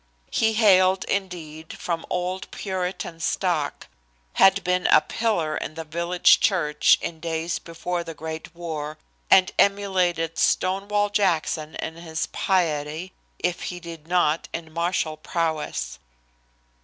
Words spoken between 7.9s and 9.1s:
the great war,